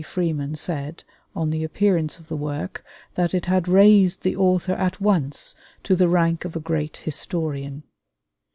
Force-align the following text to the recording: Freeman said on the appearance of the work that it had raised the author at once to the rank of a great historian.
Freeman 0.03 0.55
said 0.55 1.03
on 1.35 1.51
the 1.51 1.63
appearance 1.63 2.17
of 2.17 2.27
the 2.27 2.35
work 2.35 2.83
that 3.13 3.35
it 3.35 3.45
had 3.45 3.67
raised 3.67 4.23
the 4.23 4.35
author 4.35 4.73
at 4.73 4.99
once 4.99 5.53
to 5.83 5.95
the 5.95 6.09
rank 6.09 6.43
of 6.43 6.55
a 6.55 6.59
great 6.59 6.97
historian. 6.97 7.83